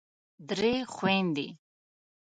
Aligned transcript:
درې 0.49 0.73
خوندې 0.93 1.47